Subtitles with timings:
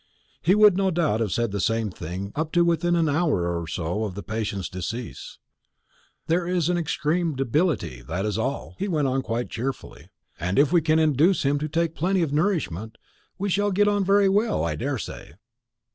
[0.41, 3.67] He would no doubt have said the same thing up to within an hour or
[3.67, 5.37] so of the patient's decease.
[6.25, 10.09] "There is an extreme debility, that is all," he went on quite cheerfully;
[10.39, 12.97] "and if we can induce him to take plenty of nourishment,
[13.37, 15.33] we shall get on very well, I daresay."